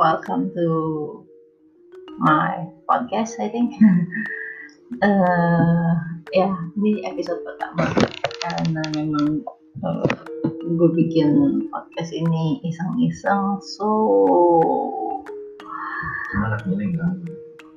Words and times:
welcome 0.00 0.48
to 0.56 1.20
my 2.24 2.64
podcast 2.88 3.36
I 3.36 3.52
think. 3.52 3.76
Uh, 4.96 5.92
ya 6.40 6.48
ini 6.80 7.04
episode 7.04 7.44
pertama. 7.44 7.84
Karena 8.40 8.80
memang 8.96 9.44
uh, 9.84 10.08
gue 10.48 10.90
bikin 10.96 11.60
podcast 11.68 12.16
ini 12.16 12.64
iseng-iseng 12.64 13.60
so 13.60 13.92
Gimana 16.32 16.56
feeling 16.64 16.96
kan? 16.96 17.14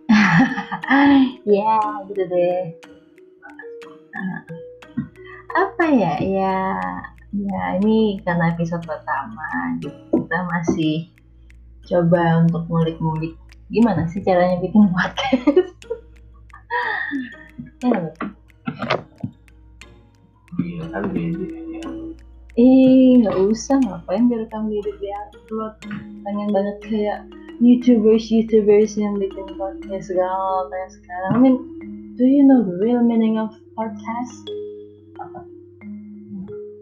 ya 1.59 1.75
gitu 2.07 2.23
deh. 2.23 2.71
Uh, 4.15 4.39
apa 5.59 5.85
ya? 5.91 6.23
Ya 6.23 6.55
ya 7.35 7.63
ini 7.83 8.23
karena 8.23 8.55
episode 8.55 8.87
pertama 8.87 9.75
kita 9.83 10.37
masih 10.47 11.12
coba 11.87 12.43
untuk 12.43 12.63
ngulik-ngulik 12.71 13.33
gimana 13.73 14.05
sih 14.11 14.21
caranya 14.21 14.59
bikin 14.61 14.87
podcast. 14.91 15.71
Iya 20.63 20.85
kan 20.93 21.03
beda 21.09 21.59
ya. 21.73 21.87
Ih, 22.53 23.25
nggak 23.25 23.37
usah 23.49 23.81
ngapain 23.81 24.29
direkam 24.29 24.69
diri 24.69 24.93
di 25.01 25.09
upload. 25.09 25.73
Pengen 26.21 26.49
banget 26.53 26.77
kayak 26.85 27.19
YouTubers 27.57 28.29
YouTubers 28.29 28.93
yang 28.93 29.17
bikin 29.17 29.57
podcast 29.57 30.13
segala 30.13 30.69
kayak 30.69 30.89
sekarang. 30.93 31.31
I 31.33 31.39
mean, 31.41 31.55
do 32.13 32.23
you 32.29 32.45
know 32.45 32.61
the 32.61 32.77
real 32.77 33.01
meaning 33.01 33.41
of 33.41 33.49
podcast? 33.73 34.45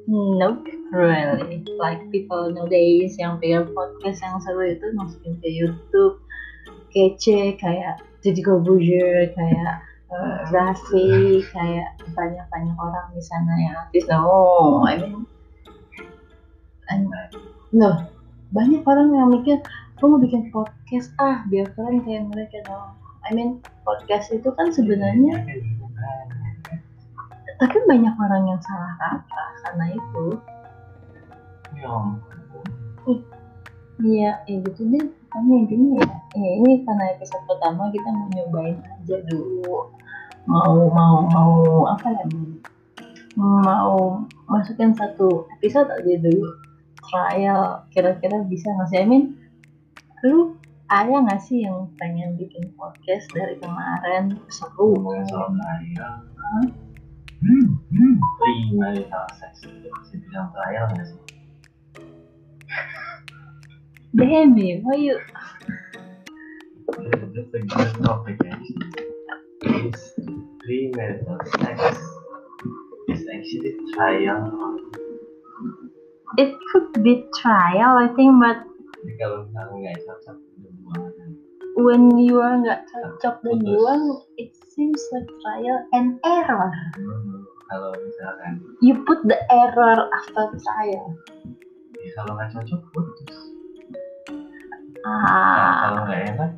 Nope, 0.07 0.67
really. 0.91 1.66
Like 1.77 2.02
people 2.09 2.49
nowadays 2.49 3.16
yang 3.21 3.38
bikin 3.38 3.69
podcast 3.75 4.21
yang 4.25 4.41
seru 4.41 4.66
itu 4.66 4.89
masukin 4.97 5.38
ke 5.38 5.49
YouTube, 5.49 6.17
kece 6.89 7.57
kayak 7.61 8.02
Deddy 8.25 8.41
Corbuzier, 8.41 9.29
kayak 9.33 9.85
Raffi, 10.52 11.39
kayak 11.55 11.95
banyak-banyak 12.11 12.75
orang 12.75 13.07
di 13.16 13.23
sana 13.23 13.53
yang 13.61 13.75
artis. 13.88 14.03
No, 14.11 14.83
I 14.83 14.99
mean 14.99 15.23
And, 16.91 17.07
loh, 17.72 18.03
banyak 18.52 18.83
orang 18.83 19.16
yang 19.16 19.31
mikir, 19.31 19.63
aku 19.95 20.11
mau 20.11 20.19
bikin 20.19 20.52
podcast, 20.52 21.16
ah 21.23 21.47
biar 21.47 21.72
keren 21.72 22.03
kayak 22.03 22.27
mereka 22.27 22.59
dong. 22.67 22.99
I 23.23 23.31
mean, 23.31 23.63
podcast 23.88 24.27
itu 24.35 24.52
kan 24.59 24.75
sebenarnya, 24.75 25.39
gitu 25.47 25.63
kan. 25.63 25.70
Tapi 27.61 27.77
banyak 27.85 28.15
orang 28.17 28.43
yang 28.49 28.61
salah 28.65 28.97
kata 28.97 29.43
karena 29.61 29.85
itu. 29.93 30.25
Ya. 31.77 31.93
Iya, 34.01 34.31
ya 34.49 34.57
gitu 34.65 34.81
deh. 34.89 35.05
Kami 35.29 35.63
intinya 35.63 36.01
ya, 36.01 36.09
ya, 36.41 36.49
ini 36.57 36.81
karena 36.81 37.13
episode 37.13 37.45
pertama 37.45 37.93
kita 37.93 38.09
mau 38.09 38.27
nyobain 38.33 38.81
aja 38.81 39.17
dulu. 39.29 39.93
Mau 40.49 40.89
mau 40.89 41.21
mau 41.29 41.85
apa 41.85 42.09
ya? 42.09 42.25
Mau 43.37 44.25
masukin 44.49 44.97
satu 44.97 45.45
episode 45.61 45.87
aja 45.93 46.17
dulu 46.17 46.49
trial 47.05 47.85
kira-kira 47.93 48.41
bisa 48.49 48.73
nggak 48.73 48.89
sih? 48.89 48.99
I 48.99 49.05
mean, 49.05 49.37
lu 50.25 50.57
ada 50.89 51.21
nggak 51.21 51.41
sih 51.45 51.63
yang 51.69 51.93
pengen 52.01 52.35
bikin 52.41 52.73
podcast 52.73 53.29
dari 53.37 53.55
kemarin 53.61 54.41
seru? 54.49 54.97
Soal 55.29 55.53
trial. 55.61 56.81
Hah? 57.42 57.66
Free 58.38 58.70
marital 58.78 59.25
sex 59.42 59.66
bilang 60.14 60.53
trial 60.53 60.86
nggak 60.94 61.06
sih? 61.09 61.20
Damn 64.13 64.53
it, 64.62 64.85
why 64.85 65.02
you? 65.02 65.18
That's 66.85 67.53
a 67.57 67.62
good 67.66 67.94
topic 68.06 68.38
actually. 68.46 68.90
Is 69.90 70.13
free 70.62 70.94
marital 70.94 71.41
sex 71.57 71.78
is 73.09 73.25
actually 73.25 73.74
trial. 73.97 74.46
It 76.38 76.53
could 76.72 76.94
be 77.01 77.25
trial, 77.41 77.97
I 77.97 78.13
think, 78.13 78.38
but 78.38 78.69
Jadi 79.01 79.18
kalau 79.18 79.50
misalnya 79.50 79.75
nggak 79.81 79.97
cocok 80.06 80.38
when 81.81 82.13
you 82.22 82.38
are 82.38 82.53
nggak 82.62 82.85
cocok 82.85 83.35
dan 83.41 83.57
Putus. 83.57 83.66
buang, 83.66 84.03
it 84.38 84.53
seems 84.75 85.01
like 85.11 85.27
trial 85.43 85.79
and 85.91 86.17
error. 86.23 86.71
Kalau 87.71 87.91
misalkan 87.95 88.53
You 88.83 89.03
put 89.07 89.23
the 89.27 89.39
error 89.47 90.09
after 90.11 90.45
trial. 90.59 91.07
ya, 92.01 92.09
kalau 92.17 92.31
nggak 92.35 92.49
cocok 92.55 92.81
putus. 92.91 93.35
Nah, 95.01 95.21
Ah, 95.21 95.73
kalau 95.85 96.01
nggak 96.05 96.21
enak 96.35 96.51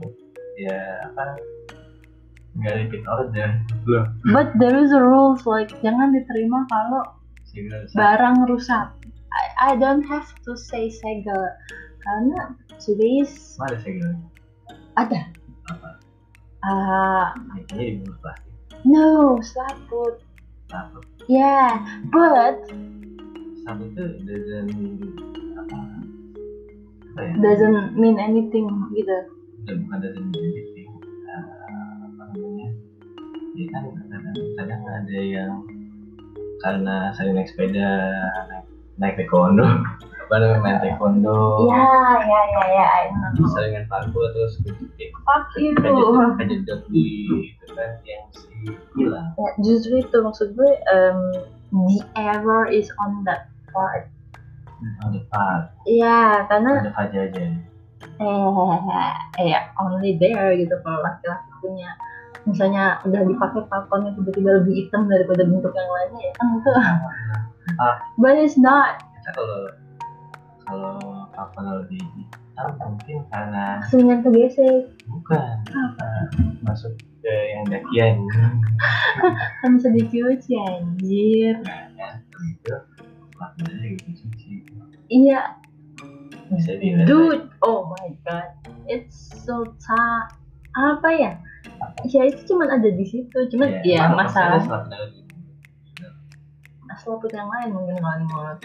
ya 0.53 0.77
apa 1.09 1.23
nggak 2.53 2.73
repeat 2.85 3.03
order 3.09 3.49
loh 3.89 4.05
but 4.29 4.53
there 4.61 4.77
is 4.77 4.93
a 4.93 5.01
rules 5.01 5.41
like 5.49 5.73
jangan 5.81 6.13
diterima 6.13 6.61
kalau 6.69 7.01
barang 7.93 8.45
rusak. 8.49 8.93
I, 9.33 9.73
I 9.73 9.81
don't 9.81 10.05
have 10.05 10.29
to 10.45 10.53
say 10.53 10.89
segel 10.93 11.41
karena 12.05 12.53
today's 12.77 13.57
mana 13.57 13.77
single 13.81 14.13
ada. 14.93 15.25
apa 15.73 16.02
Ah, 16.63 17.35
ini 17.75 17.99
di 17.99 17.99
bulu 17.99 18.15
plastik 18.23 18.53
no, 18.83 19.39
slaput. 19.39 20.19
satu 20.67 20.99
Yeah, 21.31 21.79
but 22.11 22.67
satu 23.63 23.83
itu 23.87 24.03
doesn't 24.27 24.71
apa? 25.55 25.79
Apa 27.15 27.19
ya? 27.23 27.33
doesn't 27.39 27.95
mean 27.95 28.19
anything 28.19 28.67
gitu. 28.91 29.17
udah 29.63 29.75
bukan 29.87 29.97
doesn't 30.03 30.27
mean 30.35 30.43
anything. 30.51 30.89
Eh, 31.31 31.43
apa 32.03 32.23
namanya? 32.35 32.69
Ya 33.55 33.65
kan 33.71 33.83
kadang, 34.11 34.35
kadang 34.59 34.81
ada 34.83 35.19
yang 35.19 35.53
karena 36.59 37.11
saya 37.15 37.31
naik 37.31 37.47
sepeda 37.51 37.87
naik, 38.51 38.65
naik 38.99 39.15
taekwondo 39.19 39.67
apa 40.23 40.35
namanya 40.39 40.59
main 40.63 40.77
taekwondo. 40.79 41.67
Ya, 41.67 41.83
ya, 42.23 42.41
ya, 42.47 42.63
ya, 42.71 42.87
saringan 43.51 43.85
paku 43.91 44.19
terus 44.31 44.55
kejepit 44.63 45.11
Fuck 45.27 45.51
you. 45.59 45.75
kejedot 45.75 46.39
kejedot 46.39 46.81
di 46.89 47.05
itu 47.51 47.65
kan 47.75 47.99
yang 48.07 48.23
si 48.31 48.47
hilang 48.95 49.35
Ya, 49.35 49.49
justru 49.59 49.99
itu 49.99 50.17
maksud 50.23 50.55
gue 50.55 50.71
um, 50.89 51.19
the 51.91 51.99
error 52.15 52.65
is 52.65 52.87
on 53.03 53.21
that 53.27 53.51
part. 53.75 54.07
on 55.03 55.15
the 55.15 55.23
part. 55.31 55.71
Iya, 55.87 56.47
karena 56.47 56.87
ada 56.87 56.91
aja 56.95 57.19
aja. 57.27 57.43
Eh 58.19 59.43
ya 59.51 59.59
only 59.79 60.15
there 60.19 60.55
gitu 60.55 60.75
kalau 60.83 60.99
laki-laki 61.03 61.49
punya. 61.59 61.91
Misalnya 62.43 62.99
udah 63.07 63.23
dipakai 63.23 63.63
pakonnya 63.71 64.11
tiba-tiba 64.19 64.59
lebih 64.59 64.73
hitam 64.83 65.07
daripada 65.07 65.47
bentuk 65.47 65.71
yang 65.71 65.87
lainnya 65.87 66.21
ya 66.27 66.33
kan 66.35 66.47
itu. 66.59 66.71
Ah. 67.79 67.95
but 68.19 68.35
it's 68.35 68.59
not. 68.59 68.99
Kalau 69.23 69.71
kalau 70.63 71.27
apa 71.35 71.59
lebih 71.83 72.01
hitam 72.15 72.69
mungkin 72.79 73.17
karena 73.31 73.65
keseringan 73.85 74.19
kegesek 74.23 74.83
bukan. 75.09 75.55
Uh, 75.73 76.25
masuk 76.63 76.93
ke 77.23 77.33
yang 77.55 77.65
dakian 77.67 78.19
kan 79.61 79.69
bisa 79.79 79.89
dicuci 79.91 80.51
anjir. 80.59 81.55
Nah 81.63 81.87
kan 81.97 82.15
itu 82.47 82.75
maknanya 83.39 83.87
gitu 83.99 84.25
iya. 85.11 85.41
Bisa 86.53 86.77
dilihat 86.77 87.07
dude 87.09 87.49
oh 87.63 87.89
my 87.89 88.07
god. 88.23 88.53
It's 88.87 89.31
so 89.43 89.67
ta 89.81 90.29
apa 90.75 91.09
ya? 91.15 91.31
Ya 92.07 92.21
itu 92.27 92.55
cuman 92.55 92.79
ada 92.79 92.89
di 92.91 93.05
situ. 93.07 93.37
Cuman 93.51 93.83
ya, 93.83 94.11
masalah. 94.11 94.63
selaput 97.03 97.35
yang 97.35 97.49
lain 97.51 97.75
mungkin 97.75 97.99
mulut. 98.31 98.63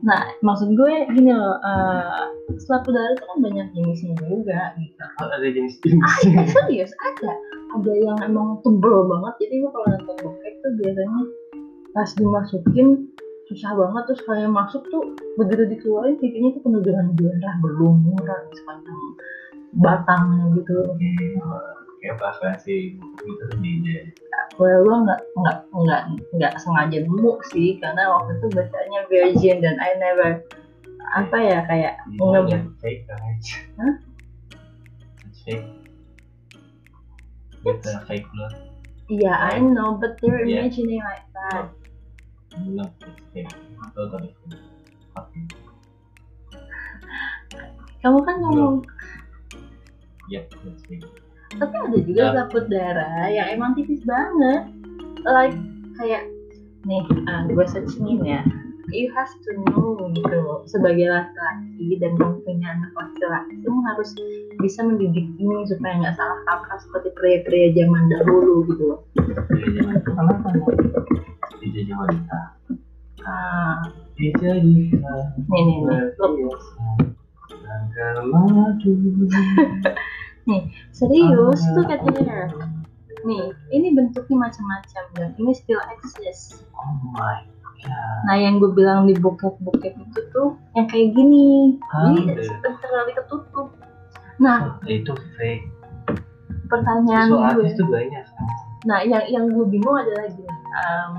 Nah, 0.00 0.32
maksud 0.40 0.72
gue 0.72 0.92
gini 1.12 1.28
loh, 1.28 1.60
uh, 1.60 2.32
selaput 2.56 2.96
udara 2.96 3.12
itu 3.12 3.24
kan 3.28 3.38
banyak 3.44 3.66
jenisnya 3.76 4.14
juga 4.24 4.60
gitu. 4.80 5.04
kalau 5.20 5.32
ada 5.36 5.48
jenis 5.48 5.76
Ah, 5.76 5.84
jenis 5.84 6.12
iya 6.24 6.42
serius 6.48 6.92
ada. 7.04 7.32
Ada 7.76 7.92
yang 8.00 8.18
emang 8.24 8.64
tebel 8.64 9.04
banget, 9.04 9.34
jadi 9.44 9.54
lo 9.60 9.68
kalau 9.76 9.86
nonton 9.92 10.16
bokep 10.24 10.54
tuh 10.64 10.72
biasanya 10.80 11.20
pas 11.92 12.10
dimasukin 12.16 12.88
susah 13.48 13.72
banget 13.76 14.02
terus 14.08 14.22
kayak 14.28 14.52
masuk 14.52 14.82
tuh 14.92 15.16
begitu 15.40 15.64
dikeluarin 15.72 16.20
pipinya 16.20 16.52
tuh 16.52 16.62
penuh 16.64 16.82
dengan 16.84 17.06
darah 17.16 17.54
berlumuran 17.64 18.42
sepanjang 18.56 19.00
batangnya 19.80 20.44
gitu. 20.56 20.76
Kayak 21.98 22.16
pas 22.18 22.36
versi 22.38 22.98
gitu 22.98 23.44
beda 23.58 23.98
Gue 24.58 24.72
gue 24.74 24.96
nggak 25.06 25.20
nggak 25.38 25.58
nggak 25.70 26.02
nggak 26.34 26.52
sengaja 26.58 26.98
nemu 27.06 27.32
sih 27.54 27.78
karena 27.78 28.10
waktu 28.10 28.38
itu 28.38 28.46
bacanya 28.54 29.00
virgin 29.06 29.56
dan 29.62 29.76
I 29.78 29.90
never 29.98 30.42
apa 31.14 31.36
ya 31.38 31.58
kayak 31.66 31.94
Ini 32.10 32.18
nge 32.18 32.40
yang 32.50 32.64
fake 32.82 33.02
Hah? 33.78 33.94
It's 35.30 35.40
fake 35.46 35.66
with 37.62 37.80
the 37.82 38.02
fake 38.06 38.26
blood 38.34 38.54
Yeah, 39.08 39.40
I 39.40 39.56
know, 39.56 39.96
but 39.96 40.20
they're 40.20 40.44
Yeah. 40.44 40.68
imagining 40.68 41.00
like 41.00 41.24
that. 41.32 41.72
no 42.60 42.84
it's 43.08 43.24
fake 43.32 43.48
totally 43.96 44.36
fake. 44.44 44.60
Kamu 47.98 48.18
kan 48.22 48.36
ngomong, 48.38 48.84
Iya, 50.28 50.44
that's 50.60 50.84
big. 50.86 51.00
Tapi 51.56 51.74
ada 51.74 51.98
juga 51.98 52.20
Ya. 52.20 52.28
selaput 52.34 52.64
darah 52.68 53.26
yang 53.28 53.48
emang 53.50 53.72
tipis 53.72 54.04
banget. 54.04 54.68
Like 55.22 55.56
kayak 55.96 56.28
nih 56.84 57.02
ah, 57.26 57.44
gue 57.44 57.64
searchingin 57.64 58.20
ya. 58.22 58.40
You 58.88 59.12
have 59.12 59.28
to 59.44 59.50
know 59.68 60.08
gitu 60.08 60.32
loh. 60.32 60.64
Sebagai 60.64 61.08
laki-laki 61.08 62.00
dan 62.00 62.16
kamu 62.16 62.40
punya 62.40 62.72
anak 62.72 62.92
laki-laki 62.94 63.60
kamu 63.60 63.80
harus 63.84 64.10
bisa 64.58 64.80
mendidik 64.80 65.28
ini 65.36 65.60
supaya 65.64 65.92
nggak 66.00 66.16
salah 66.16 66.40
kaprah 66.44 66.80
seperti 66.80 67.08
pria-pria 67.12 67.68
zaman 67.76 68.08
dahulu 68.08 68.64
gitu 68.68 68.96
loh. 68.96 69.00
Dari 69.48 69.68
zaman 69.76 69.94
itu 69.96 70.10
kan 70.10 70.24
apa? 70.26 70.48
Dijajah 71.60 71.96
wanita. 72.00 72.40
ah. 73.22 73.76
Dijadikan 74.16 74.56
nih 74.64 74.88
nih 75.52 75.62
nih. 75.62 75.78
look 76.16 76.32
madu 80.48 80.66
serius 80.96 81.60
look 81.76 81.92
at 81.92 82.00
here 82.02 82.48
nih 83.26 83.50
ini 83.74 83.92
bentuknya 83.94 84.48
macam-macam 84.48 85.02
dan 85.18 85.28
ini 85.38 85.52
still 85.54 85.80
exist. 85.98 86.62
Oh 86.78 86.94
my 87.10 87.42
god. 87.82 88.22
Nah 88.30 88.36
yang 88.38 88.62
gue 88.62 88.70
bilang 88.74 89.10
di 89.10 89.14
bokep-bokep 89.18 89.94
itu 89.98 90.20
tuh 90.34 90.54
yang 90.78 90.86
kayak 90.90 91.14
gini, 91.14 91.78
jadi 91.82 92.38
Ada. 92.38 92.42
sebentar 92.46 92.90
lagi 92.90 93.12
ketutup. 93.18 93.68
Nah 94.38 94.78
Itu 94.86 95.14
fake. 95.38 95.66
pertanyaan 96.68 97.26
So 97.32 97.40
gue, 97.58 97.68
tuh 97.74 97.86
banyak. 97.88 98.24
Kan 98.28 98.48
nah 98.86 99.02
yang 99.02 99.24
yang 99.26 99.44
gue 99.50 99.66
bingung 99.66 99.98
adalah 99.98 100.30
gini, 100.30 100.54
em, 100.54 101.12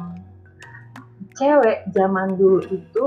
cewek 1.36 1.84
zaman 1.92 2.40
dulu 2.40 2.64
itu 2.72 3.04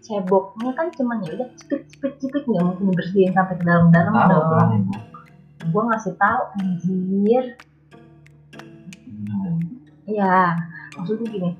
ceboknya 0.00 0.70
kan 0.74 0.86
cuman 0.94 1.22
ya 1.26 1.34
udah 1.38 1.48
cepet 1.58 1.86
cepet 1.90 2.12
cepet 2.22 2.42
nggak 2.46 2.64
mungkin 2.66 2.84
dibersihin 2.94 3.30
sampai 3.34 3.54
ke 3.58 3.64
dalam-dalam 3.66 4.12
Tahu 4.14 4.30
dong. 4.30 4.70
Gue 5.68 5.82
ngasih 5.84 6.14
tahu 6.16 6.42
anjir, 6.56 7.44
Hmm. 9.20 9.60
ya 10.08 10.56
maksudnya 10.96 11.28
gini. 11.28 11.50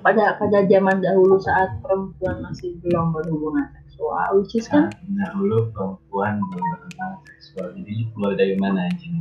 Pada 0.00 0.40
pada 0.40 0.64
zaman 0.64 1.04
dahulu 1.04 1.36
saat 1.36 1.76
perempuan 1.84 2.40
masih 2.40 2.80
belum 2.80 3.12
berhubungan 3.12 3.68
seksual, 3.84 4.40
which 4.40 4.56
is 4.56 4.64
kan 4.64 4.88
Nah, 5.12 5.28
dahulu 5.28 5.68
perempuan 5.76 6.40
belum 6.40 6.64
berkembang 6.72 7.14
seksual 7.36 7.66
Jadi 7.76 8.08
keluar 8.16 8.32
dari 8.32 8.56
mana 8.56 8.88
aja 8.88 9.12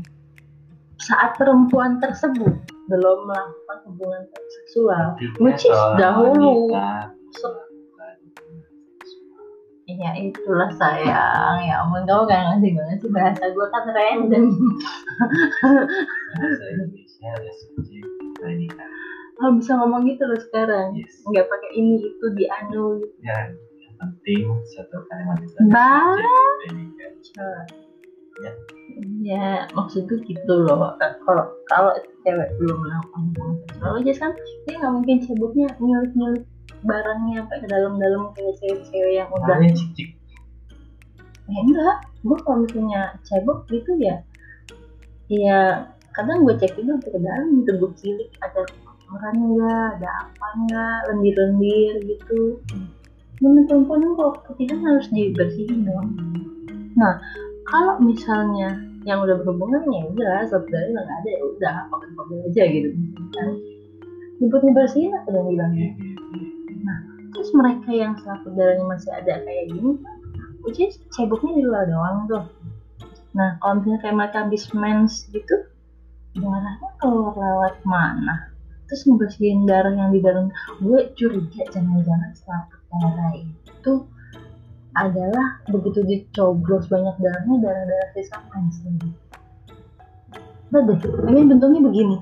saat 1.00 1.36
perempuan 1.40 2.00
tersebut 2.04 2.54
belum 2.92 3.18
melakukan 3.28 3.78
hubungan 3.88 4.24
seksual, 4.52 5.16
which 5.40 5.64
is 5.64 5.80
dahulu. 5.96 6.72
wanita 6.72 7.14
ya 10.00 10.16
itulah 10.16 10.72
sayang, 10.80 11.58
ya 11.68 11.84
ampun 11.84 12.08
kamu 12.08 12.24
gak 12.32 12.42
ngerti 12.56 12.70
banget 12.72 12.98
sih 13.04 13.12
bahasa 13.12 13.44
gue 13.52 13.68
kan 13.68 13.84
random. 13.92 14.46
Bahasa 16.40 16.64
Indonesia 16.72 17.28
ada 17.36 17.52
subjek 17.60 18.06
predikat 18.40 18.90
Lo 19.40 19.56
bisa 19.56 19.72
ngomong 19.76 20.08
gitu 20.08 20.24
loh 20.24 20.40
sekarang, 20.40 20.96
Yes 20.96 21.20
nggak 21.28 21.48
pakai 21.48 21.72
ini 21.76 22.00
itu 22.00 22.26
di 22.36 22.48
anu 22.48 23.04
gitu. 23.04 23.16
Ya, 23.24 23.52
yang 23.56 23.96
penting 24.00 24.44
satu 24.72 25.04
kalimat 25.08 25.40
itu 25.44 25.56
ada 25.60 25.68
Ba- 25.68 26.16
subjek 26.16 26.56
predikat 26.64 27.14
Ya. 28.40 28.52
Ya 29.20 29.68
maksud 29.76 30.08
gue 30.08 30.20
gitu 30.24 30.54
loh. 30.64 30.96
Kalau 31.28 31.46
kalau 31.68 31.92
cewek 32.24 32.50
belum 32.56 32.78
melakukan 32.88 33.22
hubungan 33.32 33.56
seksual 33.68 34.00
aja 34.00 34.14
kan 34.16 34.32
dia 34.64 34.76
nggak 34.80 34.94
mungkin 34.96 35.18
ceboknya 35.28 35.68
nyulik-nyulik 35.80 36.44
barangnya 36.84 37.44
sampai 37.44 37.58
ke 37.64 37.68
dalam-dalam 37.68 38.22
kayak 38.36 38.56
cewek-ceweh 38.64 39.14
yang 39.20 39.30
udah 39.32 39.58
Namanya 39.58 39.76
cicik. 39.76 40.10
Ya 41.50 41.60
enggak. 41.66 41.96
Gue 42.24 42.38
kalau 42.44 42.58
misalnya 42.68 43.02
cebok 43.26 43.68
gitu 43.72 43.92
ya 44.00 44.16
ya 45.30 45.88
kadang 46.18 46.42
gue 46.44 46.56
cek 46.58 46.74
itu 46.78 46.94
ke 47.02 47.20
dalam 47.20 47.64
gitu. 47.64 47.72
Gue 47.80 47.92
cilik 48.00 48.30
ada 48.44 48.62
kotoran 48.86 49.36
enggak 49.38 49.88
ada 50.00 50.10
apa 50.28 50.46
enggak 50.56 50.98
lendir-lendir 51.12 51.94
gitu. 52.06 52.60
Menurut 53.40 53.66
perempuan 53.72 54.04
kalau 54.20 54.32
ketiduran 54.52 54.84
harus 54.84 55.08
dibersihin 55.12 55.88
dong. 55.88 56.08
Nah 57.00 57.24
kalau 57.68 58.02
misalnya 58.02 58.90
yang 59.08 59.24
udah 59.24 59.36
berhubungan 59.40 59.84
ya 59.88 60.04
udah 60.12 60.38
sebenarnya 60.52 60.92
nggak 60.92 61.18
ada 61.24 61.30
ya 61.32 61.42
udah 61.46 61.76
pakai 61.88 62.38
aja 62.52 62.64
gitu. 62.68 62.90
Misalkan 62.94 63.50
nyebut 64.40 64.62
bersihin 64.72 65.12
apa 65.16 65.30
dong 65.32 65.48
bilangnya? 65.52 65.90
Iya, 65.92 65.92
iya. 66.00 66.09
Terus 67.40 67.56
mereka 67.56 67.88
yang 67.96 68.20
selaput 68.20 68.52
darahnya 68.52 68.84
masih 68.84 69.16
ada 69.16 69.40
kayak 69.48 69.72
gini 69.72 69.96
which 70.68 70.76
is 70.84 71.00
ceboknya 71.16 71.56
di 71.56 71.64
luar 71.64 71.88
doang 71.88 72.28
tuh. 72.28 72.44
Nah 73.32 73.56
kalau 73.64 73.80
misalnya 73.80 74.00
kayak 74.04 74.16
mereka 74.20 74.38
habis 74.44 74.68
mens 74.76 75.24
gitu 75.32 75.56
darahnya 76.36 76.90
keluar 77.00 77.32
lewat 77.40 77.80
mana? 77.88 78.52
Terus 78.92 79.08
ngebersihin 79.08 79.64
darah 79.64 79.96
yang 79.96 80.12
di 80.12 80.20
dalam. 80.20 80.52
Gue 80.84 81.16
curiga 81.16 81.64
jangan-jangan 81.72 82.36
selaput 82.36 82.80
darah 82.92 83.32
itu 83.40 83.94
adalah 85.00 85.48
begitu 85.72 86.04
dicoblos 86.04 86.92
banyak 86.92 87.16
darahnya 87.24 87.56
darah-darah 87.64 88.10
sisa 88.20 88.36
mens 88.52 88.84
Udah 90.76 90.82
deh, 90.92 91.00
ini 91.32 91.42
bentuknya 91.48 91.80
begini. 91.88 92.18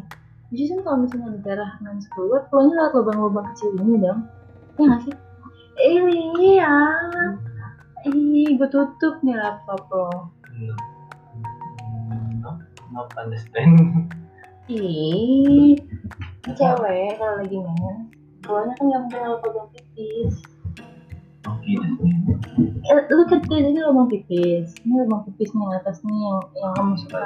Jadi 0.53 0.63
kan 0.77 0.79
kalau 0.85 0.97
misalnya 1.09 1.25
ada 1.33 1.39
darah 1.41 1.71
mens 1.81 2.05
keluar 2.13 2.45
keluarnya 2.53 2.73
lewat 2.85 2.91
lubang-lubang 3.01 3.45
kecil 3.49 3.73
ini 3.81 3.97
dong 3.97 4.36
ya 4.77 4.83
nggak 4.85 5.01
sih? 5.09 5.15
Iya. 5.77 6.73
Ih 8.07 8.49
gue 8.55 8.69
tutup 8.69 9.15
nih 9.25 9.35
laptop 9.37 9.81
lo. 9.89 10.09
No, 10.57 10.73
no, 12.41 12.51
not 12.93 13.09
understand. 13.17 14.09
ih 14.69 15.79
cewek 16.45 17.17
kalau 17.17 17.41
lagi 17.41 17.57
main. 17.57 17.97
Keluarnya 18.45 18.73
kan 18.77 18.85
nggak 18.87 19.01
mungkin 19.01 19.19
lewat 19.25 19.39
lubang 19.43 19.69
pipis. 19.73 20.35
Eh, 22.87 23.01
look 23.11 23.33
at 23.33 23.43
this 23.49 23.65
ini 23.65 23.81
lubang 23.81 24.07
pipis. 24.07 24.77
Ini 24.85 24.93
lubang 25.03 25.25
pipis 25.27 25.51
nih 25.51 25.63
yang 25.65 25.75
atas 25.81 25.97
nih 26.05 26.19
yang 26.21 26.39
yang 26.53 26.71
kamu 26.77 26.95
suka. 27.01 27.25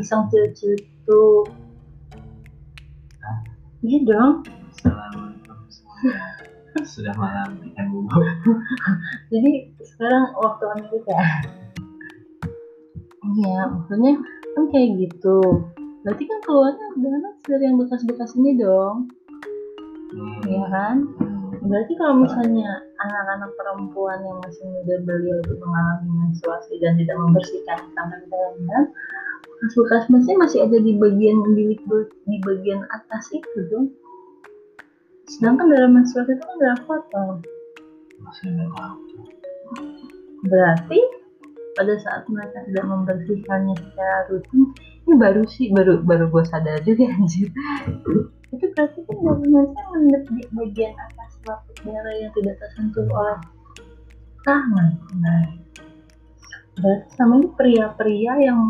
Iseng 0.00 0.28
cilik-cilik 0.32 0.84
tuh 1.04 1.48
iya 3.80 3.98
dong. 4.04 4.44
Semuanya. 4.76 6.39
Sudah 6.84 7.14
malam 7.16 7.60
ikan 7.72 7.86
bubuk. 7.92 8.24
jadi 9.32 9.50
sekarang 9.84 10.24
waktu 10.36 10.64
Amerika 10.76 11.16
iya 13.36 13.68
maksudnya 13.68 14.14
kan 14.56 14.64
kayak 14.72 14.90
gitu 14.96 15.38
berarti 16.00 16.24
kan 16.24 16.38
keluarnya 16.42 16.86
dengan 16.96 17.20
dari 17.44 17.64
yang 17.68 17.76
bekas-bekas 17.78 18.32
ini 18.40 18.56
dong 18.56 19.12
Hmm. 20.10 20.42
iya 20.42 20.66
kan 20.66 21.06
Hmm. 21.22 21.54
berarti 21.70 21.94
kalau 21.94 22.26
misalnya 22.26 22.82
anak-anak 22.98 23.54
perempuan 23.54 24.18
yang 24.26 24.42
masih 24.42 24.66
muda 24.66 24.98
belia 25.06 25.38
itu 25.38 25.54
mengalami 25.54 26.10
menstruasi 26.26 26.82
dan 26.82 26.98
tidak 26.98 27.14
membersihkan 27.14 27.78
ke 27.94 28.26
dalam 28.26 28.54
bekas-bekas 29.46 30.10
masih 30.10 30.34
masih 30.34 30.58
ada 30.66 30.82
di 30.82 30.98
bagian 30.98 31.38
di 32.26 32.36
bagian 32.42 32.82
atas 32.90 33.30
itu 33.30 33.58
dong 33.70 33.94
sedangkan 35.28 35.66
darah 35.68 35.90
menstruasi 35.90 36.36
itu 36.36 36.44
kan 36.44 36.54
nggak 36.56 36.78
tahu. 37.10 37.32
Berarti 40.46 41.00
pada 41.76 41.94
saat 42.00 42.22
mereka 42.28 42.64
tidak 42.66 42.84
membersihkannya 42.88 43.74
secara 43.78 44.28
rutin, 44.28 44.72
ini 45.06 45.14
baru 45.16 45.42
sih 45.48 45.72
baru 45.72 46.02
baru 46.02 46.28
gue 46.28 46.44
sadar 46.44 46.80
juga 46.84 47.08
anjir. 47.08 47.48
Itu 48.50 48.66
berarti 48.74 48.98
kan 49.06 49.16
dari 49.20 49.44
mereka 49.48 49.80
mendek 49.94 50.24
di 50.28 50.42
bagian 50.52 50.94
atas 50.98 51.32
lapis 51.46 51.78
darah 51.86 52.14
yang 52.18 52.32
tidak 52.34 52.56
tersentuh 52.58 53.06
oleh 53.08 53.38
tangan. 54.44 54.88
Nah, 55.22 55.42
berarti 56.80 57.08
sama 57.14 57.38
ini 57.38 57.48
pria-pria 57.54 58.32
yang 58.42 58.60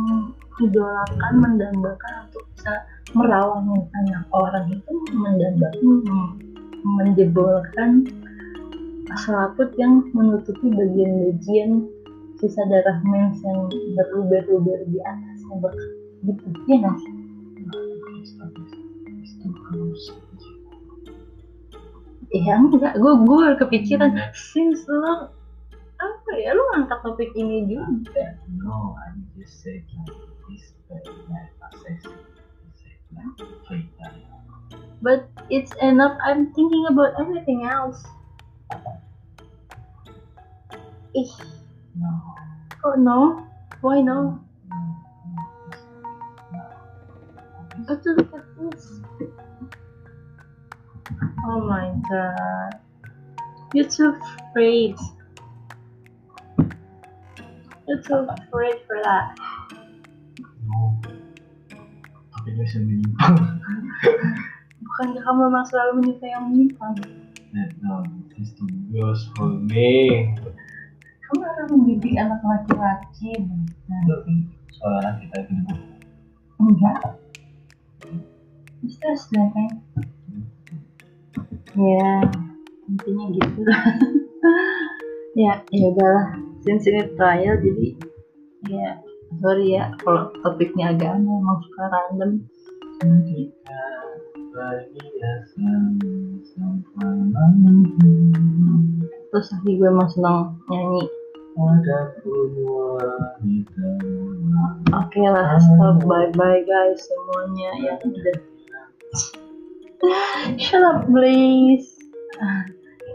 idolakan 0.61 1.35
mendambakan 1.41 2.29
untuk 2.29 2.45
bisa 2.53 2.75
merawat 3.15 3.67
anak 3.67 4.25
orang 4.31 4.67
itu 4.71 4.93
mendambakan 5.15 5.87
menjebolkan 6.81 7.91
selaput 9.27 9.75
yang 9.77 10.07
menutupi 10.15 10.71
bagian-bagian 10.71 11.91
sisa 12.39 12.63
darah 12.71 12.99
mens 13.05 13.43
yang 13.43 13.69
berluber-luber 13.99 14.87
di 14.89 14.99
atasnya 15.03 15.57
gitu. 16.25 16.47
Ya 16.71 16.91
sih? 16.97 17.15
Iya 22.31 22.63
enggak, 22.63 22.95
gue 22.95 23.13
gue 23.27 23.45
kepikiran. 23.59 24.15
Since 24.31 24.87
lo 24.87 25.35
apa 25.99 26.31
ya? 26.39 26.55
Lu 26.55 26.63
ngangkat 26.73 27.03
topik 27.03 27.35
ini 27.35 27.67
juga. 27.67 28.39
No, 28.63 28.95
I 28.95 29.19
just 29.35 29.67
like 29.67 29.83
this, 30.47 30.71
but 30.87 31.03
like 31.27 32.30
but 35.03 35.29
it's 35.51 35.73
enough 35.83 36.17
I'm 36.25 36.53
thinking 36.53 36.87
about 36.91 37.15
everything 37.21 37.65
else 37.65 38.05
ih 41.17 41.33
No, 41.99 42.07
oh, 42.07 42.33
kok 42.79 42.97
no 42.97 43.51
why 43.81 44.01
no. 44.01 44.39
Oh, 47.89 47.97
to 47.97 48.11
look 48.13 48.31
at 48.35 48.45
this. 48.61 49.01
Oh 51.47 51.61
my 51.65 51.91
god. 52.11 52.79
You're 53.73 53.89
too 53.89 54.15
afraid. 54.51 54.97
You're 57.89 58.03
too 58.03 58.29
afraid 58.29 58.77
for 58.87 59.01
that. 59.03 59.35
Bisa 62.61 62.77
menyimpang. 62.77 63.41
Bukankah 64.85 65.23
kamu 65.25 65.39
memang 65.49 65.65
selalu 65.65 65.91
menyukai 66.05 66.29
yang 66.29 66.45
menyimpang? 66.53 66.93
That 67.57 67.73
no, 67.81 68.05
this 68.37 68.53
too 68.53 68.69
goes 68.93 69.25
for 69.33 69.49
me. 69.49 70.29
Kamu 71.25 71.41
harus 71.41 71.67
mendidik 71.73 72.21
anak 72.21 72.45
laki-laki 72.45 73.33
nanti. 73.41 74.53
Soalnya 74.77 75.17
kita 75.25 75.37
itu 75.41 75.53
Enggak. 76.61 77.01
Bisa 78.85 79.09
sudah 79.17 79.47
kan? 79.57 79.71
Ya, 81.81 82.13
intinya 82.93 83.25
gitu 83.41 83.61
lah. 83.65 83.85
ya, 85.49 85.53
ya 85.73 85.87
udahlah. 85.97 86.37
Since 86.61 86.93
ini 86.93 87.09
trial, 87.17 87.57
jadi 87.57 87.87
ya 88.69 89.01
sorry 89.41 89.81
ya 89.81 89.89
kalau 90.05 90.29
topiknya 90.45 90.93
agama 90.93 91.41
emang 91.41 91.59
suka 91.65 91.85
random. 91.89 92.31
kita 95.01 95.33
sampai 96.53 97.09
malam. 97.33 97.53
Terus 99.33 99.47
lagi 99.57 99.71
gue 99.81 99.89
emang 99.89 100.11
senang 100.13 100.61
nyanyi. 100.69 101.05
Oke 104.91 105.21
lah, 105.25 105.57
stop. 105.59 106.05
Bye 106.05 106.31
bye 106.37 106.61
guys 106.69 107.01
semuanya 107.01 107.71
yang 107.81 107.99
udah. 108.05 108.37
Shut 110.61 110.85
up 110.85 111.09
please. 111.09 111.97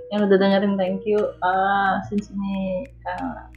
Yang 0.10 0.34
udah 0.34 0.38
dengerin 0.42 0.74
thank 0.78 1.06
you. 1.06 1.20
Ah, 1.42 2.02
since 2.10 2.30
ini 2.34 2.90
ah, 3.06 3.50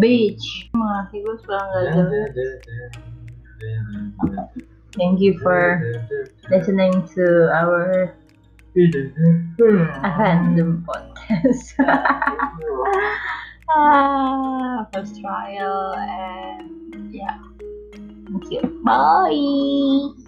beach. 0.00 0.70
Gue 1.10 1.34
suka 1.42 1.58
nggak 1.58 1.84
jelas. 1.94 2.32
Thank 4.98 5.22
you 5.22 5.38
for 5.38 5.78
listening 6.50 7.06
to 7.14 7.46
our 7.54 8.14
random 10.18 10.82
podcast. 10.82 11.78
ah, 13.70 14.86
first 14.90 15.22
trial 15.22 15.94
and 15.94 17.14
yeah. 17.14 17.38
Thank 18.26 18.50
you. 18.50 18.62
Bye. 18.82 20.19